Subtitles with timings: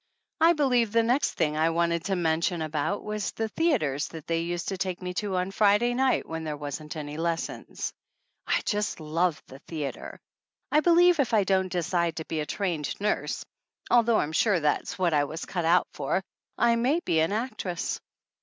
[0.39, 4.69] I believe the next thing I wanted to mention about was the theaters they used
[4.69, 7.93] to take me to on Friday night when there wasn't any lessons.
[8.47, 10.19] I just love the theater.
[10.71, 13.45] I believe if I don't de cide to be a trained nurse,
[13.91, 16.23] although I am sure that is what I was cut out for,
[16.57, 18.01] I may be an actress.